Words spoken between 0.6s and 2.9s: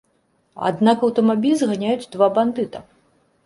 Аднак аўтамабіль зганяюць два бандыта.